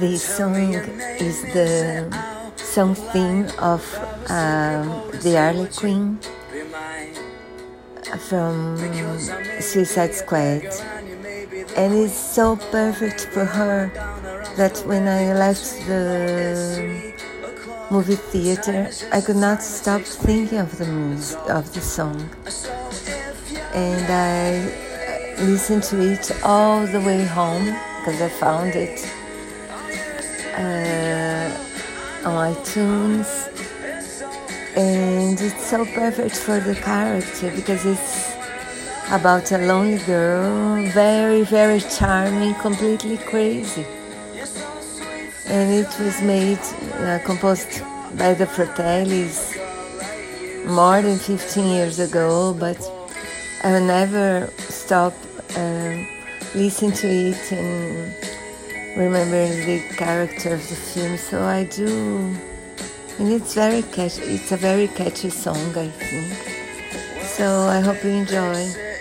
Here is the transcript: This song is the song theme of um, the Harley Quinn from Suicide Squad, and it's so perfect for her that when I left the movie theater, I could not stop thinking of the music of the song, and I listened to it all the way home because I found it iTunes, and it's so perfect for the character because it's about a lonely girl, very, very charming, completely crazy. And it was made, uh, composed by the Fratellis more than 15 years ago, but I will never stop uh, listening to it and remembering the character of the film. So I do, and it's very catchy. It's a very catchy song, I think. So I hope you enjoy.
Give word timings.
This 0.00 0.22
song 0.36 0.74
is 1.20 1.42
the 1.54 2.10
song 2.56 2.96
theme 2.96 3.46
of 3.58 3.82
um, 4.28 4.88
the 5.22 5.34
Harley 5.38 5.68
Quinn 5.68 6.18
from 8.28 8.76
Suicide 9.60 10.14
Squad, 10.14 10.64
and 11.76 11.94
it's 11.94 12.12
so 12.12 12.56
perfect 12.56 13.26
for 13.26 13.44
her 13.44 13.88
that 14.56 14.76
when 14.86 15.06
I 15.06 15.32
left 15.32 15.64
the 15.86 17.14
movie 17.90 18.16
theater, 18.16 18.90
I 19.12 19.20
could 19.20 19.36
not 19.36 19.62
stop 19.62 20.02
thinking 20.02 20.58
of 20.58 20.76
the 20.76 20.86
music 20.86 21.38
of 21.48 21.72
the 21.72 21.80
song, 21.80 22.28
and 23.72 24.06
I 24.10 25.42
listened 25.44 25.84
to 25.84 26.00
it 26.00 26.32
all 26.42 26.84
the 26.84 27.00
way 27.00 27.24
home 27.24 27.66
because 28.00 28.20
I 28.20 28.28
found 28.28 28.74
it 28.74 29.08
iTunes, 32.24 33.28
and 34.76 35.40
it's 35.40 35.64
so 35.64 35.84
perfect 35.84 36.36
for 36.36 36.58
the 36.60 36.74
character 36.74 37.50
because 37.50 37.84
it's 37.84 38.34
about 39.10 39.52
a 39.52 39.58
lonely 39.58 39.98
girl, 39.98 40.82
very, 40.92 41.42
very 41.42 41.80
charming, 41.80 42.54
completely 42.54 43.18
crazy. 43.18 43.86
And 45.46 45.72
it 45.72 45.98
was 46.00 46.20
made, 46.22 46.58
uh, 46.94 47.18
composed 47.24 47.82
by 48.18 48.34
the 48.34 48.46
Fratellis 48.46 49.54
more 50.66 51.02
than 51.02 51.18
15 51.18 51.66
years 51.66 51.98
ago, 51.98 52.54
but 52.58 52.78
I 53.62 53.72
will 53.72 53.86
never 53.86 54.50
stop 54.58 55.12
uh, 55.56 55.96
listening 56.54 56.92
to 56.92 57.06
it 57.06 57.52
and 57.52 58.33
remembering 58.96 59.66
the 59.66 59.82
character 59.96 60.54
of 60.54 60.68
the 60.68 60.76
film. 60.76 61.16
So 61.16 61.42
I 61.42 61.64
do, 61.64 62.34
and 63.18 63.32
it's 63.32 63.54
very 63.54 63.82
catchy. 63.82 64.22
It's 64.22 64.52
a 64.52 64.56
very 64.56 64.88
catchy 64.88 65.30
song, 65.30 65.76
I 65.76 65.88
think. 65.88 67.24
So 67.24 67.66
I 67.66 67.80
hope 67.80 68.02
you 68.04 68.10
enjoy. 68.10 68.93